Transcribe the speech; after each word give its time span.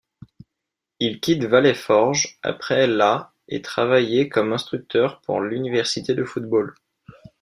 Il 0.99 1.19
quitte 1.19 1.43
Valley 1.43 1.75
Forge 1.75 2.39
après 2.41 2.87
la 2.87 3.33
et 3.47 3.61
travaillé 3.61 4.29
comme 4.29 4.51
instructeur 4.51 5.21
pour 5.21 5.41
l'Université 5.41 6.15
de 6.15 6.23
Football. 6.23 6.73